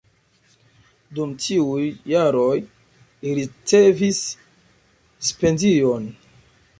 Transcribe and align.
Dum 1.17 1.33
tiuj 1.43 1.83
jaroj 2.13 2.55
li 2.61 3.33
ricevis 3.41 4.23
stipendion. 5.29 6.09